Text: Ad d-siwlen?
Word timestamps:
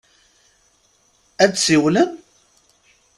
Ad 1.43 1.49
d-siwlen? 1.53 2.11